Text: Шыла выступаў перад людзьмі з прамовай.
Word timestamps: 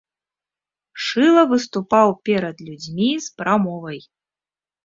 Шыла 1.07 1.43
выступаў 1.51 2.13
перад 2.31 2.57
людзьмі 2.71 3.11
з 3.27 3.33
прамовай. 3.43 3.99